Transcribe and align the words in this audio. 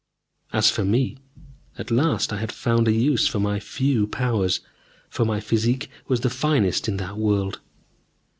As 0.51 0.71
for 0.71 0.83
me, 0.83 1.19
at 1.77 1.91
last 1.91 2.33
I 2.33 2.37
had 2.37 2.51
found 2.51 2.87
a 2.87 2.91
use 2.91 3.27
for 3.27 3.39
my 3.39 3.59
few 3.59 4.07
powers, 4.07 4.59
for 5.11 5.25
my 5.25 5.39
physique 5.39 5.91
was 6.07 6.21
the 6.21 6.29
finest 6.31 6.87
in 6.87 6.97
that 6.97 7.17
world. 7.17 7.59